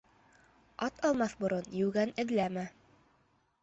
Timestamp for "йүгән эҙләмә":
1.83-2.69